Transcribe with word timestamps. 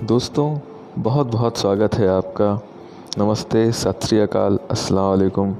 दोस्तों 0.00 0.58
बहुत 0.98 1.26
बहुत 1.26 1.56
स्वागत 1.58 1.94
है 1.94 2.06
आपका। 2.08 2.62
नमस्ते 3.18 3.72
सत 3.72 4.04
श्री 4.04 4.20
अकाल 4.20 4.58
अस्सलाम 4.70 5.08
वालेकुम 5.08 5.54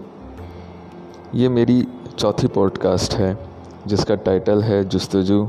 ये 1.34 1.48
मेरी 1.48 1.86
चौथी 2.18 2.46
पॉडकास्ट 2.46 3.14
है, 3.14 3.36
जिसका 3.86 4.14
टाइटल 4.14 4.62
है 4.62 4.82
जस्तजू, 4.88 5.48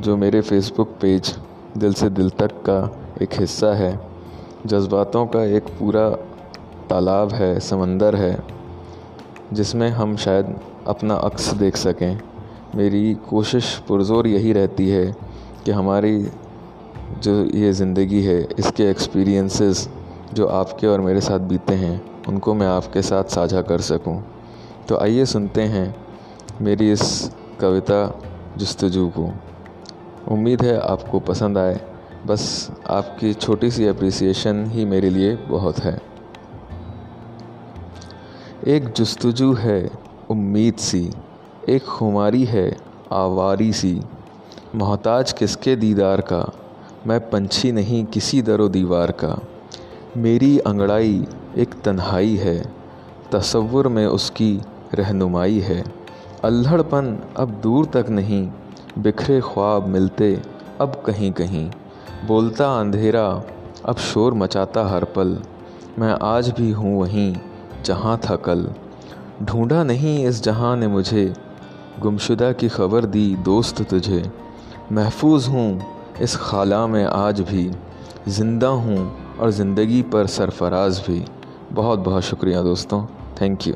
जो 0.00 0.16
मेरे 0.16 0.40
फेसबुक 0.40 0.96
पेज 1.00 1.34
दिल 1.78 1.94
से 1.94 2.10
दिल 2.10 2.30
तक 2.30 2.52
का 2.68 2.80
एक 3.22 3.40
हिस्सा 3.40 3.74
है। 3.74 3.92
जज्बातों 4.66 5.26
का 5.26 5.44
एक 5.44 5.68
पूरा 5.78 6.08
तालाब 6.90 7.32
है, 7.32 7.60
समंदर 7.60 8.16
है, 8.16 8.36
जिसमें 9.52 9.88
हम 9.90 10.16
शायद 10.16 10.60
अपना 10.86 11.14
अक्स 11.14 11.54
देख 11.54 11.76
सकें। 11.76 12.20
मेरी 12.74 13.14
कोशिश 13.30 13.76
पुरज़ोर 13.88 14.26
यही 14.26 14.52
रहती 14.52 14.88
है 14.88 15.16
कि 15.64 15.70
हमारी 15.70 16.28
जो 17.18 17.44
ये 17.44 17.72
ज़िंदगी 17.72 18.22
है, 18.22 18.48
इसके 18.58 18.90
एक्सपीरियंसेस 18.90 19.88
जो 20.34 20.46
आपके 20.46 20.86
और 20.86 21.00
मेरे 21.00 21.20
साथ 21.20 21.38
बीते 21.38 21.74
हैं, 21.74 22.24
उनको 22.28 22.54
मैं 22.54 22.66
आपके 22.66 23.02
साथ 23.02 23.24
साझा 23.24 23.62
कर 23.62 23.80
सकूँ। 23.80 24.24
तो 24.88 24.98
आइए 24.98 25.24
सुनते 25.24 25.62
हैं 25.62 25.94
मेरी 26.60 26.92
इस 26.92 27.30
कविता 27.60 28.20
जस्तजू 28.56 29.08
को। 29.08 29.32
उम्मीद 30.28 30.62
है 30.62 30.80
आपको 30.80 31.20
पसंद 31.20 31.58
आए। 31.58 31.80
बस 32.26 32.70
आपकी 32.86 33.34
छोटी 33.34 33.70
सी 33.70 33.86
अप्रिसिएशन 33.86 34.64
ही 34.66 34.84
मेरे 34.84 35.10
लिए 35.10 35.36
बहुत 35.36 35.78
है। 35.78 36.02
एक 38.66 38.92
जस्तजू 38.92 39.54
है, 39.54 39.90
उम्मीद 40.30 40.74
सी। 40.74 41.10
एक 41.68 41.84
खुमारी 41.84 42.44
है, 42.44 42.76
आवारी 43.12 43.72
सी। 43.72 44.00
मोहताज 44.74 45.32
किसके 45.32 45.76
दीदार 45.76 46.20
का? 46.20 46.52
मैं 47.06 47.30
पंछी 47.30 47.72
नहीं 47.72 48.04
किसी 48.04 48.42
दरो 48.42 48.68
दीवार 48.68 49.10
का। 49.10 49.42
मेरी 50.16 50.58
अंगड़ाई 50.58 51.26
एक 51.56 51.74
तन्हाई 51.84 52.36
है, 52.36 52.72
तसव्वुर 53.32 53.88
में 53.88 54.06
उसकी 54.06 54.60
रहनुमाई 54.94 55.58
है। 55.58 55.84
अल्हड़पन 56.44 57.18
अब 57.36 57.50
दूर 57.50 57.86
तक 57.86 58.06
नहीं, 58.08 58.50
बिखरे 58.98 59.40
ख्वाब 59.40 59.86
मिलते 59.86 60.42
अब 60.80 61.02
कहीं 61.06 61.32
कहीं। 61.32 61.70
बोलता 62.26 62.80
अंधेरा, 62.80 63.42
अब 63.84 63.96
शोर 63.96 64.34
मचाता 64.34 64.88
हर 64.88 65.04
पल। 65.04 65.42
मैं 65.98 66.16
आज 66.22 66.50
भी 66.50 66.70
हूँ 66.70 67.00
वहीं, 67.00 67.36
जहाँ 67.84 68.20
था 68.30 68.36
कल। 68.36 68.68
ढूंढा 69.42 69.82
नहीं 69.82 70.26
इस 70.26 70.42
जहाँ 70.42 70.76
ने 70.76 70.88
मुझे, 70.88 71.34
गुमशुदा 72.00 72.52
की 72.52 72.68
खबर 72.68 73.04
दी 73.04 73.36
दोस्त 73.36 73.82
तुझे। 73.82 74.30
महफूज 74.92 75.46
हूँ 75.48 75.99
इस 76.22 76.34
खाला 76.36 76.86
में 76.86 77.04
आज 77.04 77.40
भी 77.40 77.70
ज़िंदा 78.28 78.68
हूँ 78.68 78.98
और 79.38 79.50
ज़िंदगी 79.50 80.02
पर 80.12 80.26
सरफराज 80.26 80.98
भी। 81.06 81.24
बहुत 81.72 81.98
बहुत 81.98 82.22
शुक्रिया 82.22 82.62
दोस्तों। 82.62 83.04
Thank 83.40 83.66
you 83.66 83.74